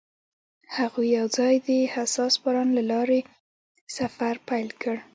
[0.77, 3.19] هغوی یوځای د حساس باران له لارې
[3.97, 4.95] سفر پیل کړ.